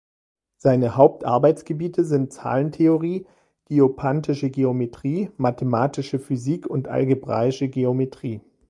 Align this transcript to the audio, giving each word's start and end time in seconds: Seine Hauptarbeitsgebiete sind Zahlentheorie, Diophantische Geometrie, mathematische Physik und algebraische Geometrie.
Seine 0.57 0.95
Hauptarbeitsgebiete 0.95 2.03
sind 2.05 2.33
Zahlentheorie, 2.33 3.27
Diophantische 3.69 4.49
Geometrie, 4.49 5.29
mathematische 5.37 6.17
Physik 6.17 6.65
und 6.65 6.87
algebraische 6.87 7.67
Geometrie. 7.67 8.41